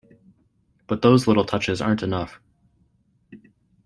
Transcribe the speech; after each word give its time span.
But 0.87 1.03
those 1.03 1.27
little 1.27 1.45
touches 1.45 1.79
aren't 1.79 2.01
enough. 2.01 2.39